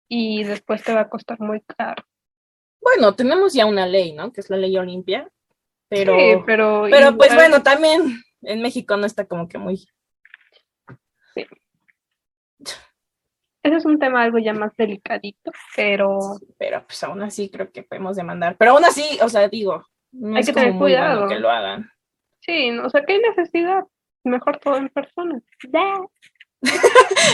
[0.10, 2.04] Y después te va a costar muy caro.
[2.82, 4.32] Bueno, tenemos ya una ley, ¿no?
[4.32, 5.30] Que es la ley Olimpia,
[5.90, 9.86] pero, Sí, pero pero pues bueno, también en México no está como que muy,
[13.64, 16.20] Ese es un tema algo ya más delicadito, pero
[16.58, 18.58] pero pues aún así creo que podemos demandar.
[18.58, 21.28] Pero aún así, o sea, digo, no Hay es que tener bueno cuidado.
[21.30, 21.90] que lo hagan.
[22.46, 23.84] Sí, o sea, ¿qué necesidad?
[24.24, 25.42] Mejor todo en persona.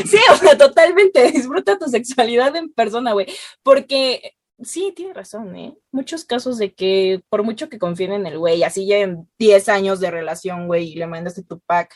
[0.06, 3.28] Sí, o sea, totalmente, disfruta tu sexualidad en persona, güey,
[3.62, 5.78] porque sí, tiene razón, ¿eh?
[5.92, 10.00] Muchos casos de que por mucho que confíen en el güey, así lleven 10 años
[10.00, 11.94] de relación, güey, y le mandaste tu pack,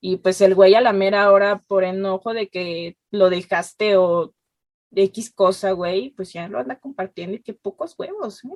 [0.00, 4.32] y pues el güey a la mera hora por enojo de que lo dejaste o
[4.90, 8.48] de X cosa, güey, pues ya lo anda compartiendo y qué pocos huevos, ¿eh?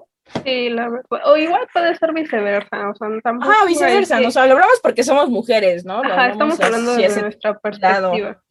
[0.45, 1.21] Sí, la verdad.
[1.27, 5.85] O igual puede ser viceversa, o sea, tampoco Ah, viceversa, nos hablamos porque somos mujeres,
[5.85, 6.03] ¿no?
[6.03, 7.61] Ajá, estamos hablando de nuestra lado.
[7.63, 8.43] perspectiva.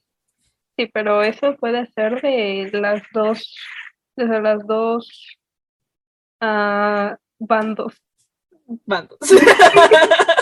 [0.78, 3.56] Sí, pero eso puede ser de las dos,
[4.15, 5.38] desde las dos
[6.39, 8.02] ah, bandos.
[8.86, 9.19] bandos.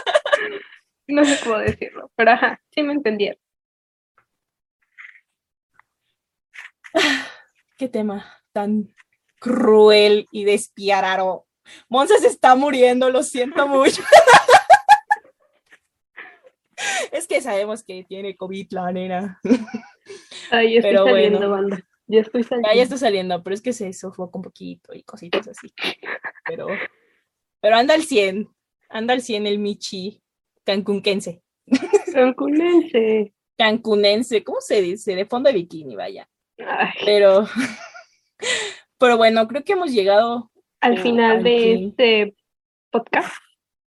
[1.07, 3.37] No sé cómo decirlo, pero ajá, sí me entendieron.
[7.81, 8.93] Qué tema tan
[9.39, 11.47] cruel y despiadado.
[11.89, 14.03] Monza se está muriendo, lo siento mucho.
[17.11, 19.41] es que sabemos que tiene COVID la nena.
[20.51, 21.49] Ahí estoy Pero saliendo, bueno.
[21.49, 21.83] banda.
[22.05, 22.69] Ya estoy saliendo.
[22.69, 25.73] Ya, ya está saliendo, pero es que se sofoca un poquito y cositas así.
[26.45, 26.67] Pero,
[27.61, 28.47] pero anda al 100,
[28.89, 30.21] anda al 100 el Michi
[30.63, 31.41] cancunquense.
[32.13, 33.33] Cancunense.
[33.57, 35.15] Cancunense, ¿cómo se dice?
[35.15, 36.29] De fondo de bikini, vaya.
[36.67, 37.47] Ay, Pero,
[38.97, 42.35] pero bueno, creo que hemos llegado al Oh, final de este
[42.89, 43.33] podcast,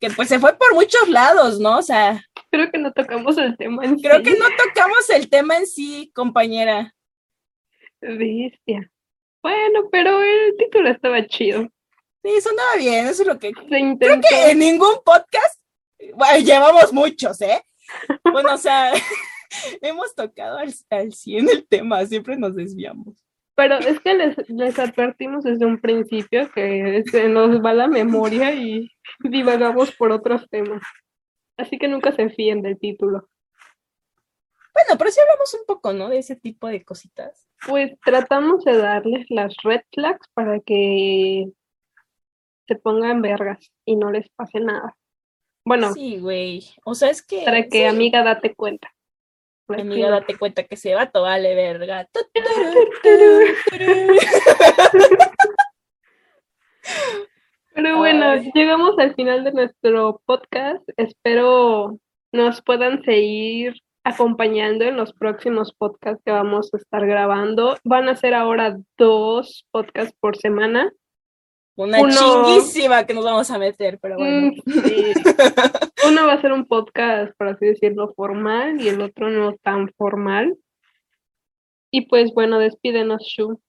[0.00, 1.78] que pues se fue por muchos lados, ¿no?
[1.78, 4.22] O sea, creo que no tocamos el tema en creo sí.
[4.22, 6.94] que no tocamos el tema en sí, compañera.
[8.00, 8.90] Bestia.
[9.42, 11.68] Bueno, pero el título estaba chido.
[12.22, 13.52] Sí, sonaba bien, eso es lo que...
[13.68, 14.28] Se intentó.
[14.28, 15.60] Que en ningún podcast,
[16.14, 17.62] bueno, llevamos muchos, ¿eh?
[18.24, 18.92] Bueno, o sea,
[19.82, 23.14] hemos tocado al, al 100 el tema, siempre nos desviamos.
[23.54, 28.54] Pero es que les, les advertimos desde un principio que se nos va la memoria
[28.54, 28.90] y
[29.20, 30.82] divagamos por otros temas.
[31.56, 33.28] Así que nunca se fíen del título.
[34.74, 36.10] Bueno, pero sí hablamos un poco, ¿no?
[36.10, 37.48] De ese tipo de cositas.
[37.66, 41.50] Pues tratamos de darles las red flags para que
[42.68, 44.94] se pongan vergas y no les pase nada.
[45.64, 46.62] Bueno, Sí, güey.
[46.84, 47.42] O sea, es que...
[47.42, 48.92] para que sí, amiga date cuenta.
[49.66, 52.08] Pues Amiga, date cuenta que ese vato vale verga.
[57.74, 60.88] Pero bueno, llegamos al final de nuestro podcast.
[60.96, 61.98] Espero
[62.32, 67.76] nos puedan seguir acompañando en los próximos podcasts que vamos a estar grabando.
[67.82, 70.92] Van a ser ahora dos podcasts por semana.
[71.76, 74.52] Una chinguísima que nos vamos a meter, pero bueno.
[74.64, 74.66] Mm,
[76.08, 79.92] Uno va a ser un podcast, por así decirlo, formal y el otro no tan
[79.98, 80.56] formal.
[81.90, 83.60] Y pues bueno, despídenos, Shu.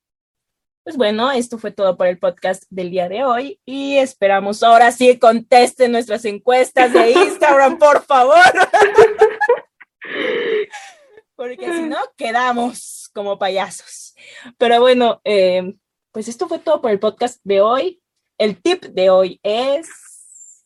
[0.83, 4.93] Pues bueno, esto fue todo por el podcast del día de hoy y esperamos ahora
[4.93, 8.37] sí contesten nuestras encuestas de Instagram, por favor.
[11.35, 14.15] Porque si no, quedamos como payasos.
[14.57, 15.75] Pero bueno, eh,
[16.18, 18.01] pues esto fue todo por el podcast de hoy.
[18.39, 20.65] El tip de hoy es.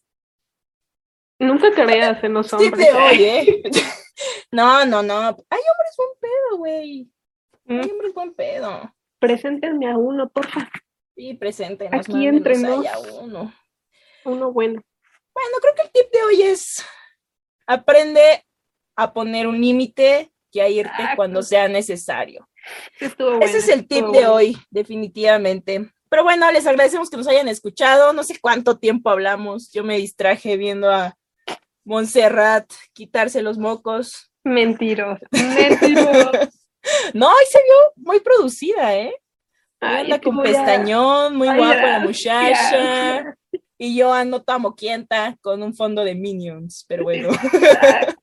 [1.39, 2.71] Nunca creas en los hombres.
[2.71, 3.63] Tip de hoy, ¿eh?
[4.53, 5.17] no, no, no.
[5.19, 7.11] Hay hombres buen pedo, güey.
[7.67, 7.91] Hay ¿Mm?
[7.91, 8.95] hombres buen pedo.
[9.19, 10.69] Preséntenme a uno, porfa.
[11.17, 11.99] Sí, preséntenos.
[11.99, 12.85] Aquí entre nos.
[13.19, 13.53] uno.
[14.23, 14.81] Uno bueno.
[15.33, 16.81] Bueno, creo que el tip de hoy es
[17.67, 18.45] aprende
[18.95, 22.47] a poner un límite y a irte cuando sea necesario.
[22.99, 25.91] Ese es el tip de hoy, definitivamente.
[26.09, 28.13] Pero bueno, les agradecemos que nos hayan escuchado.
[28.13, 29.71] No sé cuánto tiempo hablamos.
[29.71, 31.15] Yo me distraje viendo a
[31.85, 34.31] Montserrat quitarse los mocos.
[34.43, 36.31] Mentiros, mentiros.
[37.13, 39.15] no, y se vio muy producida, ¿eh?
[39.79, 43.35] anda con pestañón, muy guapa la muchacha.
[43.77, 47.29] Y yo ando toda moquienta con un fondo de Minions, pero bueno.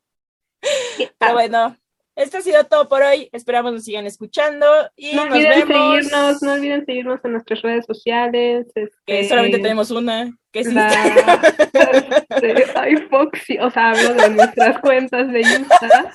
[1.19, 1.77] pero bueno,
[2.19, 3.29] esto ha sido todo por hoy.
[3.33, 4.67] Esperamos nos sigan escuchando
[4.97, 8.67] y no olviden seguirnos, no olviden seguirnos en nuestras redes sociales.
[8.75, 10.69] Que este, solamente tenemos una, que es
[12.75, 16.13] Ay, Foxy, o sea, hablo de nuestras cuentas de Insta.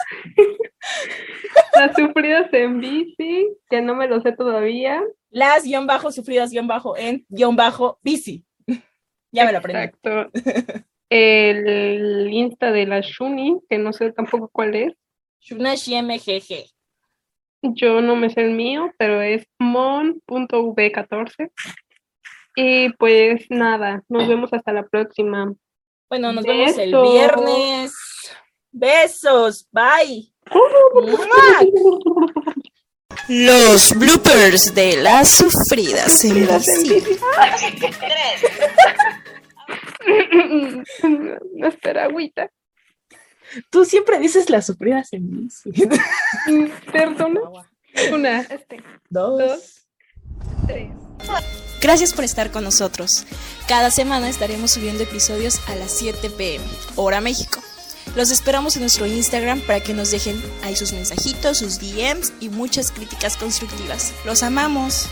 [1.74, 5.02] Las sufridas en bici, que no me lo sé todavía.
[5.30, 8.44] Las guion bajo sufridas guion bajo en guion bajo bici.
[9.32, 9.84] ya me lo aprendí.
[9.84, 10.30] Exacto.
[11.10, 14.94] El Insta de la Shuni, que no sé tampoco cuál es.
[15.44, 16.70] Shunashi MGG.
[17.76, 21.52] Yo no me sé el mío, pero es mon.v14.
[22.56, 25.54] Y pues nada, nos vemos hasta la próxima.
[26.10, 27.94] Bueno, nos vemos el viernes.
[28.72, 30.32] Besos, bye.
[33.30, 36.46] Los bloopers de las sufridas en
[41.54, 42.50] No espera agüita.
[43.70, 45.48] Tú siempre dices las sufridas en mí.
[46.92, 47.42] Perdona.
[48.12, 49.86] Una, este, dos,
[50.68, 50.90] tres.
[51.82, 53.26] Gracias por estar con nosotros.
[53.68, 56.64] Cada semana estaremos subiendo episodios a las 7 pm,
[56.96, 57.62] hora México.
[58.16, 62.50] Los esperamos en nuestro Instagram para que nos dejen ahí sus mensajitos, sus DMs y
[62.50, 64.14] muchas críticas constructivas.
[64.26, 65.10] Los amamos.